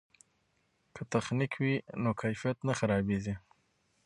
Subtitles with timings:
[0.93, 3.35] که تخنیک وي نو کیفیت نه خرابیږي.